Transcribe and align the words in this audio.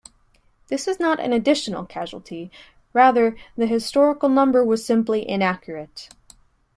This 0.69 0.87
is 0.87 0.99
not 0.99 1.19
an 1.19 1.31
additional 1.31 1.85
casualty; 1.85 2.49
rather 2.91 3.35
the 3.55 3.67
historical 3.67 4.29
number 4.29 4.65
was 4.65 4.83
simply 4.83 5.29
inaccurate. 5.29 6.09